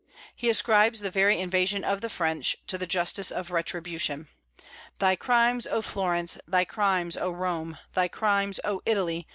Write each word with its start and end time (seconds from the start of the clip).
He 0.35 0.49
ascribes 0.49 1.01
the 1.01 1.11
very 1.11 1.39
invasion 1.39 1.83
of 1.83 2.01
the 2.01 2.09
French 2.09 2.57
to 2.65 2.79
the 2.79 2.87
justice 2.87 3.29
of 3.29 3.51
retribution. 3.51 4.29
"Thy 4.97 5.15
crimes, 5.15 5.67
O 5.67 5.83
Florence! 5.83 6.39
thy 6.47 6.65
crimes, 6.65 7.15
O 7.15 7.29
Rome! 7.29 7.77
thy 7.93 8.07
crimes, 8.07 8.59
O 8.63 8.81
Italy! 8.87 9.27